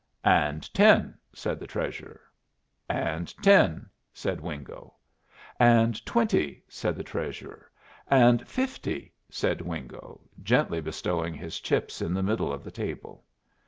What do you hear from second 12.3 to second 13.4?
of the table.